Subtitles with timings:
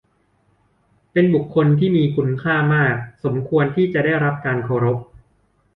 [1.11, 4.97] เป็นบุคคลที่มาคุณค่ามาก สมควรที่จะได้รับการเคารพ